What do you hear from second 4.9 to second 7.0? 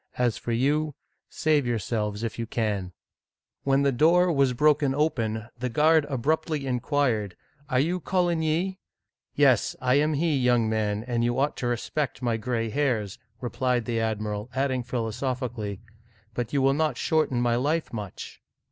open, the guard abruptly in